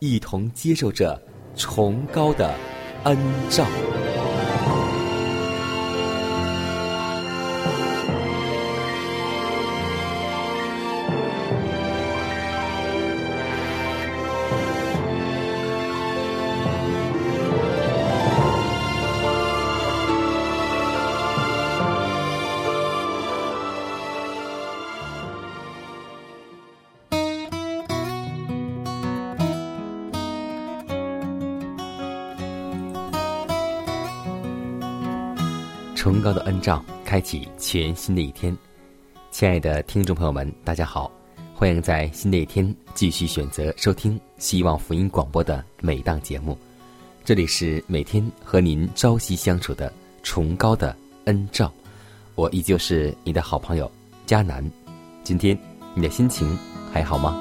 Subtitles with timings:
[0.00, 1.20] 一同接受着
[1.54, 2.54] 崇高的
[3.04, 3.16] 恩
[3.50, 3.66] 照。
[36.00, 38.56] 崇高的恩照，开启全新的一天。
[39.30, 41.12] 亲爱的听众朋友们，大家好，
[41.54, 46.56] 欢迎在新的一天继续选择收听希望福音广播的每档节目。
[47.22, 51.70] 这里是每天和您朝夕相处的崇高的恩照，
[52.34, 53.92] 我依旧是你的好朋友
[54.24, 54.64] 佳南。
[55.22, 55.54] 今天
[55.94, 56.58] 你的心情
[56.90, 57.36] 还好吗？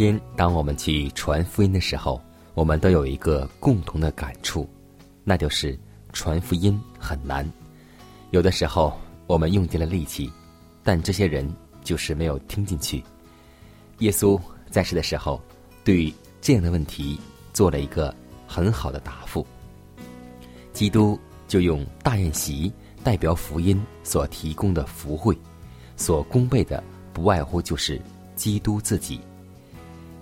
[0.00, 2.18] 天，当我们去传福音的时候，
[2.54, 4.66] 我们都有一个共同的感触，
[5.24, 5.78] 那就是
[6.14, 7.46] 传福音很难。
[8.30, 10.32] 有的时候，我们用尽了力气，
[10.82, 11.46] 但这些人
[11.84, 13.04] 就是没有听进去。
[13.98, 14.40] 耶稣
[14.70, 15.38] 在世的时候，
[15.84, 17.20] 对这样的问题
[17.52, 18.14] 做了一个
[18.46, 19.46] 很好的答复。
[20.72, 22.72] 基督就用大宴席
[23.04, 25.38] 代表福音所提供的福惠，
[25.94, 26.82] 所供备的
[27.12, 28.00] 不外乎就是
[28.34, 29.20] 基督自己。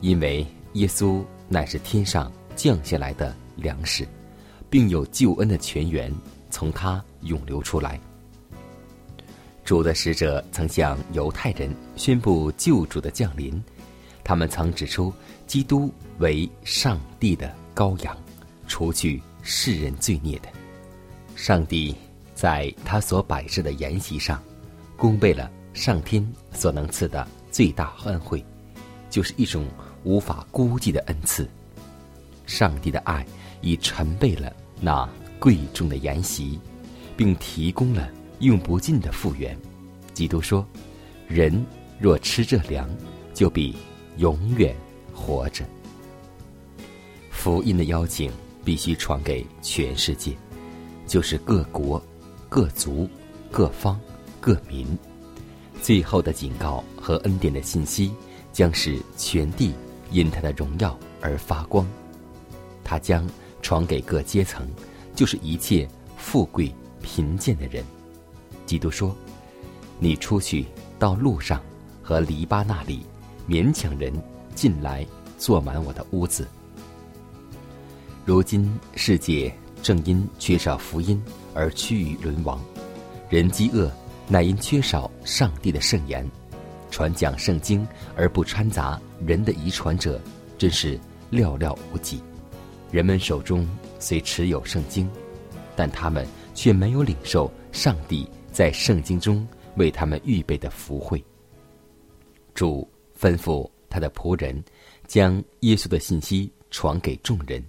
[0.00, 4.06] 因为耶稣乃是天上降下来的粮食，
[4.70, 6.12] 并有救恩的泉源
[6.50, 7.98] 从他涌流出来。
[9.64, 13.60] 主的使者曾向犹太人宣布救主的降临，
[14.22, 15.12] 他们曾指出
[15.46, 18.16] 基督为上帝的羔羊，
[18.66, 20.48] 除去世人罪孽的。
[21.34, 21.94] 上帝
[22.34, 24.42] 在他所摆设的筵席上，
[24.96, 28.44] 供备了上天所能赐的最大恩惠，
[29.10, 29.66] 就是一种。
[30.04, 31.48] 无法估计的恩赐，
[32.46, 33.26] 上帝的爱
[33.60, 36.58] 已陈备了那贵重的筵席，
[37.16, 38.08] 并提供了
[38.40, 39.56] 用不尽的复原。
[40.14, 40.66] 基督说
[41.28, 41.64] ：“人
[41.98, 42.88] 若吃这粮，
[43.34, 43.76] 就必
[44.16, 44.74] 永远
[45.12, 45.64] 活着。”
[47.30, 48.32] 福音的邀请
[48.64, 50.36] 必须传给全世界，
[51.06, 52.02] 就是各国、
[52.48, 53.08] 各族、
[53.50, 53.98] 各方、
[54.40, 54.86] 各民。
[55.80, 58.12] 最后的警告和恩典的信息，
[58.52, 59.72] 将使全地。
[60.10, 61.86] 因他的荣耀而发光，
[62.82, 63.28] 他将
[63.62, 64.66] 传给各阶层，
[65.14, 67.84] 就是一切富贵贫贱的人。
[68.66, 69.14] 基督说
[69.98, 70.66] ：“你出去
[70.98, 71.62] 到路上
[72.02, 73.04] 和篱笆那里，
[73.48, 74.12] 勉强人
[74.54, 75.06] 进来
[75.38, 76.46] 坐满我的屋子。”
[78.24, 79.50] 如今世界
[79.82, 81.22] 正因缺少福音
[81.54, 82.60] 而趋于沦亡，
[83.30, 83.90] 人饥饿
[84.28, 86.28] 乃因缺少上帝的圣言。
[86.90, 87.86] 传讲圣经
[88.16, 90.20] 而不掺杂人的遗传者，
[90.56, 90.98] 真是
[91.30, 92.20] 寥寥无几。
[92.90, 93.68] 人们手中
[93.98, 95.08] 虽持有圣经，
[95.76, 99.46] 但他们却没有领受上帝在圣经中
[99.76, 101.22] 为他们预备的福惠。
[102.54, 102.88] 主
[103.18, 104.64] 吩咐他的仆人，
[105.06, 107.62] 将耶稣的信息传给众人，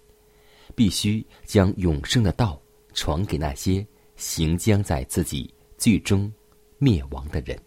[0.73, 2.59] 必须将永生的道
[2.93, 6.31] 传给那些行将在自己最终
[6.77, 7.59] 灭亡的人。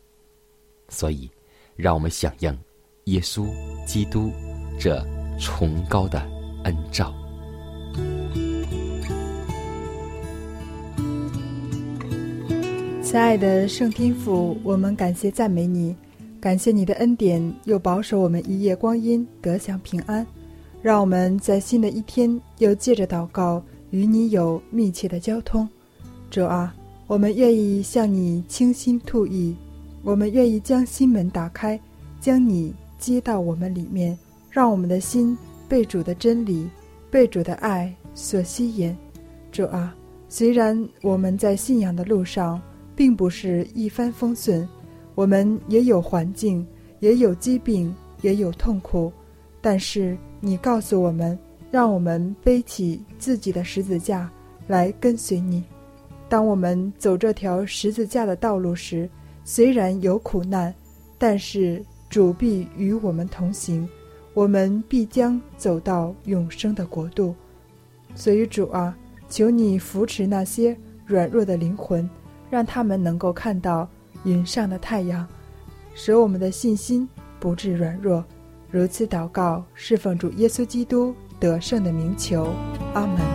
[0.88, 1.30] 所以。
[1.76, 2.58] 让我们响应
[3.04, 3.46] 耶稣
[3.86, 4.30] 基督
[4.78, 5.04] 这
[5.38, 6.22] 崇高的
[6.64, 7.12] 恩照。
[13.02, 15.94] 亲爱的圣天父，我们感谢赞美你，
[16.40, 20.26] 感谢你的恩典，又保守我们一夜光阴得享平安，
[20.80, 25.68] 让我们在新的一天又借着祷告与你有密切的交通。
[26.30, 26.74] 主啊，
[27.06, 29.54] 我们愿意向你倾心吐意，
[30.02, 31.78] 我们愿意将心门打开，
[32.20, 34.18] 将你接到我们里面，
[34.50, 35.36] 让我们的心
[35.68, 36.68] 被主的真理、
[37.10, 38.94] 被主的爱所吸引。
[39.52, 39.94] 主啊，
[40.28, 42.60] 虽然我们在信仰的路上
[42.96, 44.68] 并不是一帆风顺，
[45.14, 46.66] 我们也有环境，
[47.00, 49.12] 也有疾病，也有痛苦，
[49.60, 51.38] 但是你告诉我们，
[51.70, 54.28] 让我们背起自己的十字架
[54.66, 55.62] 来跟随你。
[56.28, 59.08] 当我们走这条十字架的道路时，
[59.44, 60.74] 虽然有苦难，
[61.18, 63.88] 但是主必与我们同行，
[64.34, 67.34] 我们必将走到永生的国度。
[68.14, 68.96] 所以主啊，
[69.28, 72.08] 求你扶持那些软弱的灵魂，
[72.50, 73.88] 让他们能够看到
[74.24, 75.26] 云上的太阳，
[75.94, 77.08] 使我们的信心
[77.40, 78.24] 不致软弱。
[78.70, 82.48] 如此祷告，侍奉主耶稣基督得胜的名求，
[82.94, 83.31] 阿门。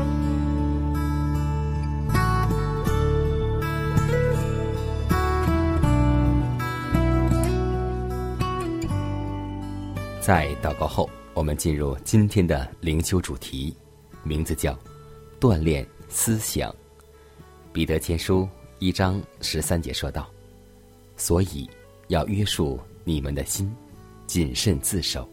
[10.28, 13.74] 在祷告后，我们进入今天的灵修主题，
[14.24, 14.78] 名字叫
[15.40, 16.76] “锻炼思想”。
[17.72, 18.46] 彼得前书
[18.80, 20.30] 一章十三节说道
[21.16, 21.66] ：“所以
[22.10, 23.74] 要约束你们的心，
[24.26, 25.26] 谨慎自守，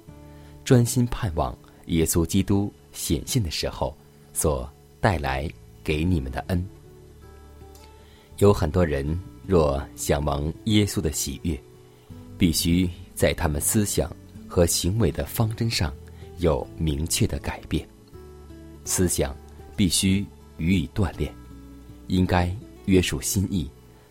[0.65, 3.93] 专心盼望耶稣基督显现的时候
[4.33, 5.51] 所带来
[5.83, 6.65] 给你们的恩。”
[8.39, 9.05] 有很多人
[9.45, 11.61] 若想蒙耶稣的喜悦，
[12.39, 14.09] 必须在他们思想。
[14.49, 15.93] 和行为的方针上
[16.39, 17.87] 有明确的改变，
[18.85, 19.37] 思想
[19.77, 20.25] 必须
[20.59, 21.35] 予以锻炼，
[22.07, 22.55] 应该
[22.87, 23.69] 约束心意，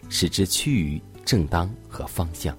[0.09, 2.57] 使之趋于正当和方向，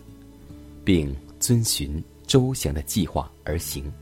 [0.84, 3.92] 并遵循周详的计划而行。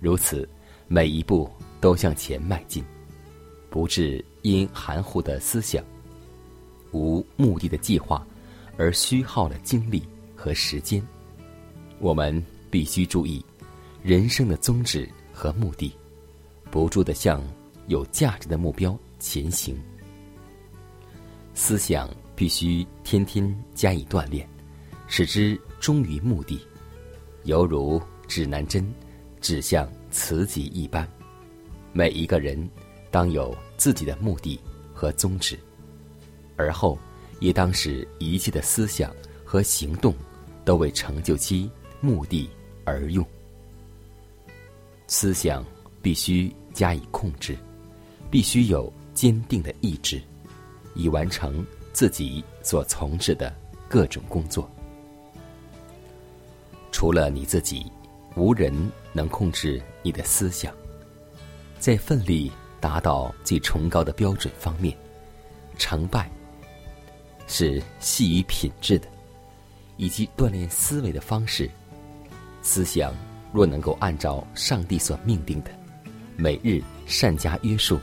[0.00, 0.48] 如此，
[0.88, 1.50] 每一步
[1.80, 2.84] 都向前迈进，
[3.68, 5.84] 不致因含糊的思想、
[6.92, 8.26] 无目的的计划
[8.78, 10.02] 而虚耗了精力
[10.34, 11.02] 和时间。
[11.98, 12.42] 我们。
[12.70, 13.44] 必须注意
[14.02, 15.92] 人生的宗旨和目的，
[16.70, 17.42] 不住的向
[17.86, 19.76] 有价值的目标前行。
[21.54, 24.46] 思想必须天天加以锻炼，
[25.06, 26.60] 使之忠于目的，
[27.44, 28.86] 犹如指南针
[29.40, 31.08] 指向磁极一般。
[31.92, 32.68] 每一个人
[33.10, 34.60] 当有自己的目的
[34.92, 35.58] 和宗旨，
[36.56, 36.98] 而后
[37.40, 39.10] 也当使一切的思想
[39.44, 40.14] 和行动
[40.62, 41.70] 都为成就其
[42.06, 42.48] 目的。
[42.88, 43.26] 而用，
[45.08, 45.64] 思想
[46.00, 47.58] 必须加以控制，
[48.30, 50.22] 必须有坚定的意志，
[50.94, 53.52] 以完成自己所从事的
[53.88, 54.70] 各种工作。
[56.92, 57.90] 除了你自己，
[58.36, 58.72] 无人
[59.12, 60.72] 能控制你的思想。
[61.80, 64.96] 在奋力达到最崇高的标准方面，
[65.76, 66.30] 成败
[67.48, 69.08] 是系于品质的，
[69.96, 71.68] 以及锻炼思维的方式。
[72.66, 73.14] 思想
[73.52, 75.70] 若能够按照上帝所命定的，
[76.36, 77.96] 每日善加约束，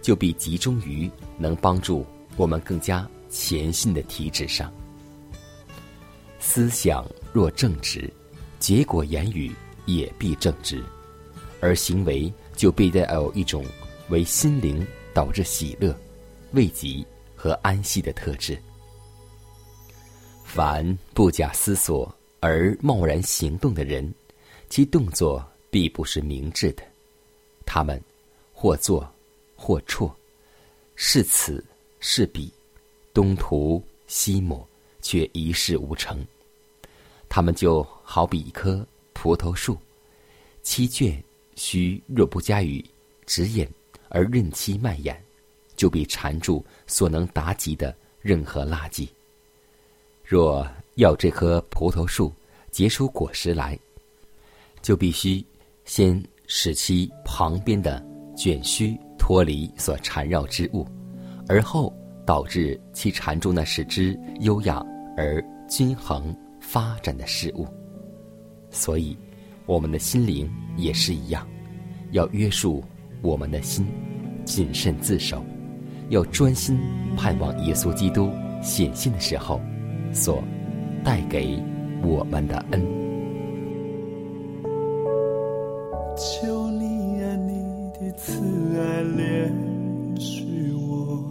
[0.00, 2.06] 就必集中于能帮助
[2.36, 4.72] 我们更加前信的体质上。
[6.38, 8.08] 思想若正直，
[8.60, 9.52] 结果言语
[9.86, 10.80] 也必正直，
[11.60, 13.66] 而行为就必带有一种
[14.08, 15.92] 为心灵导致喜乐、
[16.52, 17.04] 慰藉
[17.34, 18.56] 和安息的特质。
[20.44, 22.08] 凡不假思索。
[22.46, 24.14] 而贸然行动的人，
[24.68, 26.82] 其动作必不是明智的。
[27.64, 28.00] 他们
[28.52, 29.04] 或坐
[29.56, 30.08] 或辍，
[30.94, 31.64] 是此
[31.98, 32.48] 是彼，
[33.12, 34.64] 东涂西抹，
[35.02, 36.24] 却一事无成。
[37.28, 39.76] 他们就好比一棵葡萄树，
[40.62, 41.20] 其卷
[41.56, 42.84] 须若不加以
[43.26, 43.68] 指引
[44.08, 45.20] 而任其蔓延，
[45.74, 49.08] 就必缠住所能达及的任何垃圾。
[50.24, 50.64] 若
[50.96, 52.32] 要这棵葡萄树
[52.70, 53.78] 结出果实来，
[54.80, 55.44] 就必须
[55.84, 58.02] 先使其旁边的
[58.34, 60.86] 卷须脱离所缠绕之物，
[61.48, 64.82] 而后导致其缠住那使之优雅
[65.18, 67.66] 而均衡发展的事物。
[68.70, 69.16] 所以，
[69.66, 71.46] 我们的心灵也是一样，
[72.12, 72.82] 要约束
[73.20, 73.86] 我们的心，
[74.46, 75.44] 谨慎自守，
[76.08, 76.78] 要专心
[77.18, 78.30] 盼望耶稣基督
[78.62, 79.60] 显现的时候
[80.10, 80.42] 所。
[81.06, 81.56] 带给
[82.02, 82.82] 我们的恩。
[86.16, 87.52] 求你啊你
[87.94, 88.42] 的慈
[88.76, 89.48] 爱怜
[90.16, 90.42] 恤
[90.76, 91.22] 我，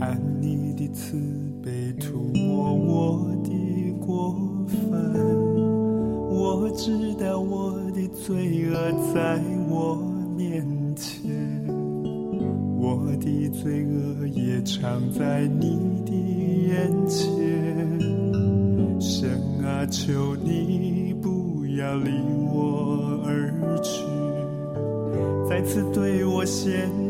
[0.00, 1.16] 按你的慈
[1.64, 3.50] 悲涂抹我的
[4.04, 5.00] 过分。
[6.28, 8.74] 我知道我的罪恶
[9.14, 9.40] 在
[9.70, 9.96] 我
[10.36, 10.62] 面
[10.94, 11.32] 前，
[12.76, 15.65] 我的罪恶也藏在你。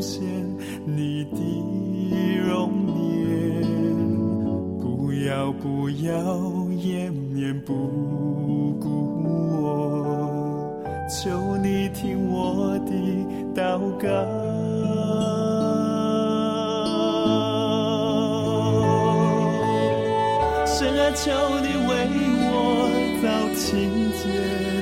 [0.07, 0.23] 现
[0.85, 1.37] 你的
[2.47, 2.71] 容
[3.27, 3.61] 颜，
[4.79, 6.15] 不要不要
[6.77, 7.73] 掩面不
[8.79, 8.87] 顾
[9.61, 12.91] 我，求你听我的
[13.53, 14.07] 祷告。
[20.65, 21.25] 深爱，求
[21.59, 21.91] 你为
[22.47, 22.49] 我
[23.21, 23.67] 造清
[24.15, 24.23] 洁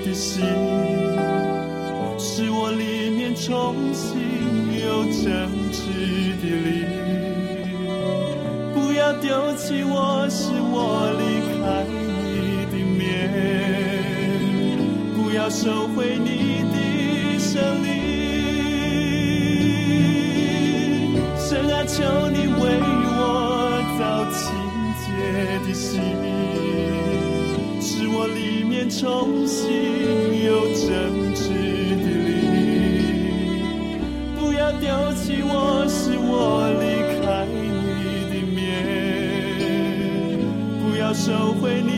[0.05, 0.45] 的心，
[2.19, 4.13] 使我里面重新
[4.85, 5.81] 有正直
[6.41, 6.73] 的灵。
[8.73, 11.23] 不要丢弃我，使我离
[11.57, 13.03] 开你的面，
[15.15, 16.29] 不要收回你
[16.71, 16.75] 的
[17.39, 17.87] 圣灵。
[21.37, 22.61] 神啊，求你为
[23.07, 23.19] 我
[23.97, 24.01] 造
[24.31, 24.41] 清
[25.01, 25.05] 洁
[25.67, 25.99] 的心，
[27.81, 29.63] 使我里面重新
[30.45, 30.87] 有正
[41.25, 41.94] 收回你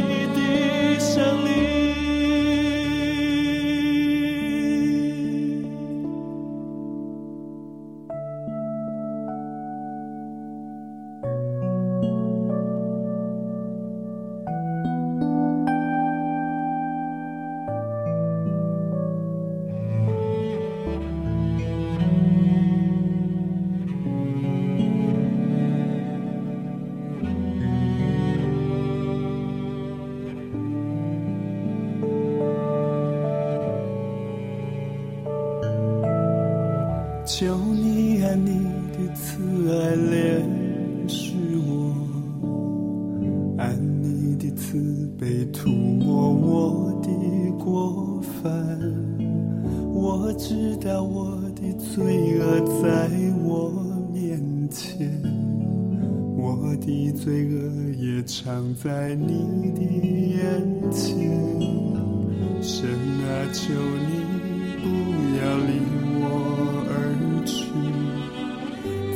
[37.40, 37.67] 求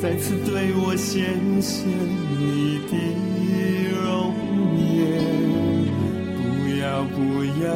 [0.01, 2.93] 再次对我显现你的
[4.01, 4.33] 容
[4.81, 4.89] 颜，
[6.41, 6.41] 不
[6.81, 7.69] 要不要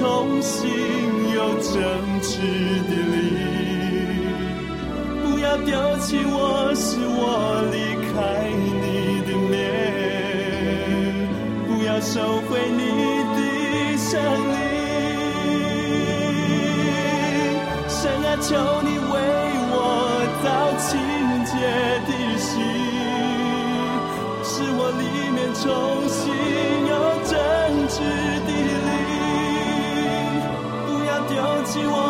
[0.00, 0.66] 重新
[1.34, 1.76] 有正
[2.22, 2.40] 直
[2.88, 3.36] 的灵。
[5.22, 7.76] 不要丢弃我，使我离
[8.08, 9.52] 开你的面，
[11.68, 12.80] 不要收回你
[13.36, 13.38] 的
[13.98, 14.58] 圣灵。
[17.86, 19.14] 神啊，求你为
[19.68, 19.76] 我
[20.42, 20.48] 造
[20.80, 20.88] 清
[21.44, 21.52] 洁
[22.08, 22.48] 的心，
[24.42, 25.04] 使我里
[25.36, 25.62] 面重
[26.08, 26.24] 新
[31.78, 32.09] 要丢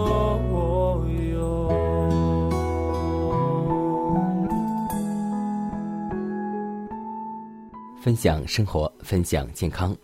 [8.01, 9.95] 分享生活，分享健康，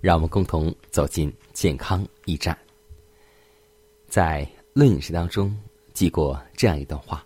[0.00, 2.58] 让我们共同走进健康驿站。
[4.08, 5.56] 在《论饮食》当中
[5.94, 7.24] 记过这样一段话：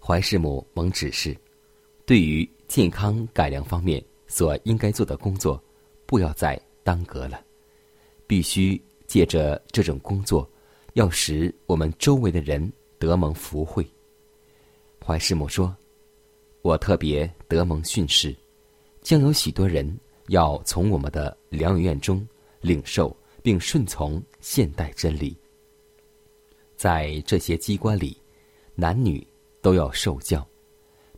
[0.00, 1.36] 怀世母蒙指示，
[2.06, 5.60] 对于健康改良方面所应该做的工作，
[6.06, 7.44] 不要再耽搁了，
[8.28, 10.48] 必须借着这种工作，
[10.92, 13.84] 要使我们周围的人得蒙福惠。
[15.04, 15.76] 怀世母说
[16.62, 18.32] ：“我特别得蒙训示。”
[19.02, 22.26] 将有许多人要从我们的疗养院中
[22.60, 25.36] 领受并顺从现代真理。
[26.76, 28.16] 在这些机关里，
[28.74, 29.24] 男女
[29.60, 30.46] 都要受教，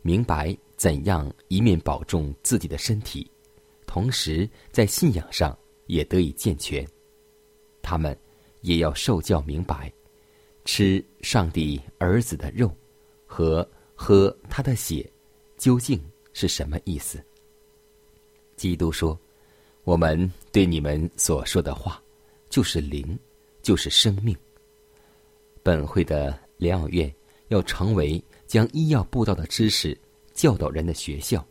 [0.01, 3.29] 明白怎样一面保重自己的身体，
[3.85, 6.85] 同时在信仰上也得以健全。
[7.81, 8.17] 他们
[8.61, 9.91] 也要受教明白，
[10.65, 12.75] 吃上帝儿子的肉
[13.25, 15.07] 和喝他的血
[15.57, 15.99] 究竟
[16.33, 17.23] 是什么意思。
[18.55, 19.19] 基督说
[19.83, 22.01] ：“我们对你们所说的话，
[22.49, 23.17] 就是灵，
[23.61, 24.35] 就是生命。”
[25.61, 27.13] 本会的疗养院
[27.49, 29.97] 要成为将医药布道的知识
[30.33, 31.45] 教导人的学校，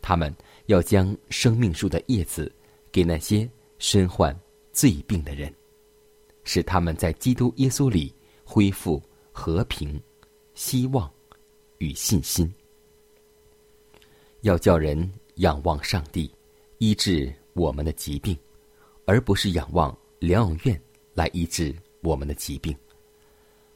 [0.00, 0.34] 他们
[0.66, 2.50] 要将生命树的叶子
[2.90, 4.34] 给那些身患
[4.72, 5.52] 罪病的人，
[6.44, 10.00] 使他们在基督耶稣里恢复和平、
[10.54, 11.10] 希望
[11.78, 12.52] 与信心。
[14.40, 15.12] 要叫人。
[15.42, 16.32] 仰望上帝，
[16.78, 18.38] 医治我们的疾病，
[19.06, 20.80] 而不是仰望疗养院
[21.14, 22.72] 来医治我们的疾病，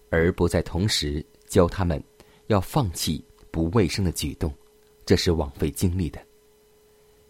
[0.09, 2.00] 而不在同时教他们
[2.46, 4.55] 要放弃不卫生的举动，
[5.05, 6.24] 这是枉费精力的。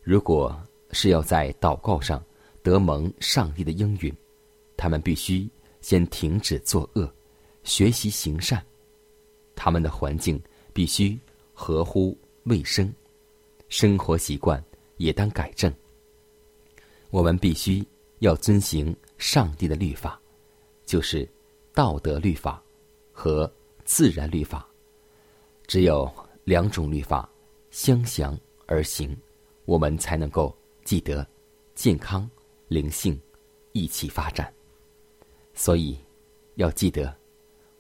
[0.03, 0.55] 如果
[0.91, 2.23] 是要在祷告上
[2.63, 4.15] 得蒙上帝的应允，
[4.77, 5.49] 他们必须
[5.81, 7.11] 先停止作恶，
[7.65, 8.63] 学习行善，
[9.55, 10.39] 他们的环境
[10.75, 11.19] 必须
[11.55, 12.93] 合乎卫生。
[13.69, 14.63] 生活习惯
[14.97, 15.73] 也当改正。
[17.11, 17.87] 我们必须
[18.19, 20.21] 要遵行上帝的律法，
[20.85, 21.29] 就是
[21.73, 22.63] 道德律法
[23.13, 23.51] 和
[23.85, 24.67] 自然律法。
[25.67, 26.11] 只有
[26.45, 27.29] 两种律法
[27.71, 29.17] 相降而行，
[29.65, 31.27] 我们才能够记得
[31.75, 32.29] 健康、
[32.69, 33.21] 灵性
[33.73, 34.53] 一起发展。
[35.55, 35.99] 所以
[36.55, 37.15] 要记得，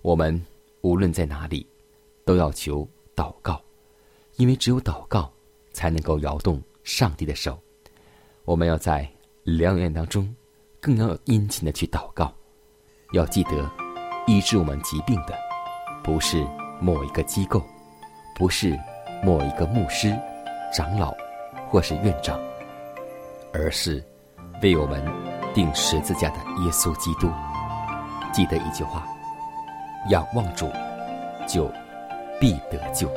[0.02, 0.40] 我们
[0.80, 1.66] 无论在哪里，
[2.24, 3.62] 都要求祷告，
[4.36, 5.32] 因为只有祷告。
[5.76, 7.58] 才能够摇动上帝的手。
[8.46, 9.06] 我们要在
[9.42, 10.34] 良缘当中，
[10.80, 12.32] 更要殷勤的去祷告。
[13.12, 13.70] 要记得，
[14.26, 15.34] 医治我们疾病的，
[16.02, 16.42] 不是
[16.80, 17.62] 某一个机构，
[18.34, 18.74] 不是
[19.22, 20.18] 某一个牧师、
[20.72, 21.14] 长老
[21.68, 22.40] 或是院长，
[23.52, 24.02] 而是
[24.62, 25.04] 为我们
[25.52, 27.30] 钉十字架的耶稣基督。
[28.32, 29.06] 记得一句话：
[30.08, 30.72] 仰望主，
[31.46, 31.70] 就
[32.40, 33.10] 必得救。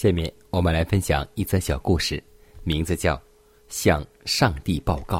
[0.00, 2.22] 下面我们来分享一则小故事，
[2.62, 3.16] 名字叫
[3.66, 5.18] 《向上帝报告》。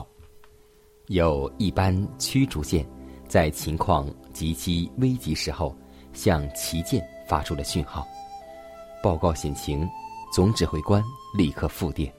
[1.09, 2.89] 有一班驱逐舰
[3.27, 5.77] 在情况极其危急时候，
[6.13, 8.07] 向旗舰发出了讯号，
[9.03, 9.85] 报告险情。
[10.33, 11.03] 总指挥官
[11.37, 12.15] 立刻复电，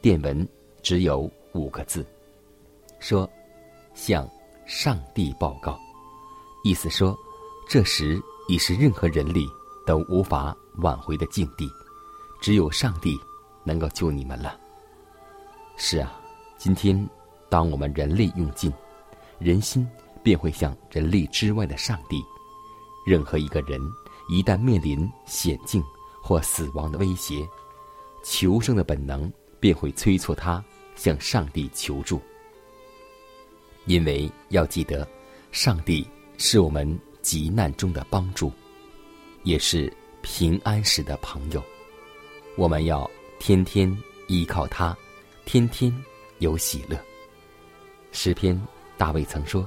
[0.00, 0.48] 电文
[0.80, 2.06] 只有五个字，
[3.00, 3.28] 说
[3.92, 4.26] ：“向
[4.64, 5.78] 上帝报告。”
[6.64, 7.14] 意思说，
[7.68, 9.46] 这时已是任何人力
[9.86, 11.70] 都无法挽回的境地。
[12.42, 13.16] 只有上帝
[13.62, 14.58] 能够救你们了。
[15.76, 16.20] 是啊，
[16.58, 17.08] 今天
[17.48, 18.70] 当我们人力用尽，
[19.38, 19.88] 人心
[20.24, 22.20] 便会向人力之外的上帝。
[23.06, 23.80] 任何一个人
[24.28, 25.80] 一旦面临险境
[26.20, 27.48] 或死亡的威胁，
[28.24, 30.62] 求生的本能便会催促他
[30.96, 32.20] 向上帝求助。
[33.86, 35.06] 因为要记得，
[35.52, 36.04] 上帝
[36.38, 38.50] 是我们急难中的帮助，
[39.44, 41.62] 也是平安时的朋友。
[42.54, 43.90] 我们要天天
[44.28, 44.96] 依靠他，
[45.46, 45.90] 天天
[46.38, 46.98] 有喜乐。
[48.10, 48.60] 诗篇
[48.98, 49.66] 大卫曾说：“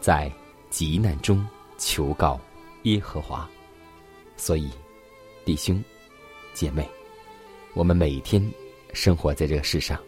[0.00, 0.32] 在
[0.70, 2.40] 急难中求告
[2.84, 3.48] 耶和华。”
[4.34, 4.70] 所以，
[5.44, 5.82] 弟兄
[6.54, 6.88] 姐妹，
[7.74, 8.42] 我们每天
[8.94, 10.00] 生活在这个世上，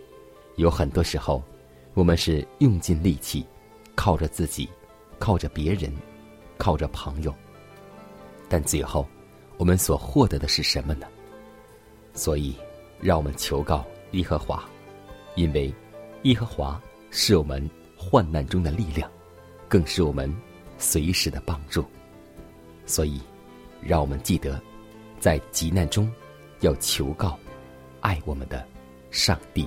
[0.57, 1.42] 有很多时候，
[1.92, 3.44] 我们是用尽力气，
[3.94, 4.66] 靠着自己，
[5.18, 5.94] 靠着别人，
[6.57, 7.35] 靠着朋友，
[8.48, 9.07] 但最后，
[9.59, 11.07] 我们所获得的是什么呢？
[12.14, 12.55] 所以，
[13.01, 14.62] 让我们求告耶和华，
[15.35, 15.72] 因为
[16.22, 19.11] 耶和华是我们患难中的力量，
[19.68, 20.33] 更是我们
[20.79, 21.85] 随时的帮助。
[22.85, 23.20] 所以，
[23.81, 24.61] 让我们记得，
[25.18, 26.11] 在急难中
[26.61, 27.38] 要求告
[28.01, 28.66] 爱我们的
[29.11, 29.66] 上帝。